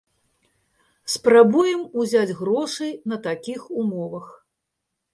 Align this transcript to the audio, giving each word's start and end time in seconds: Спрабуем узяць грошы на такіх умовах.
Спрабуем 1.15 1.85
узяць 2.05 2.37
грошы 2.41 2.91
на 3.15 3.23
такіх 3.31 3.73
умовах. 3.87 4.29